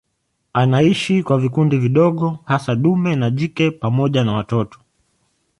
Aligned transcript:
Anaishi 0.53 1.23
kwa 1.23 1.37
vikundi 1.37 1.77
vidogo 1.77 2.37
hasa 2.45 2.75
dume 2.75 3.15
na 3.15 3.29
jike 3.29 3.71
pamoja 3.71 4.23
na 4.23 4.33
watoto. 4.33 4.79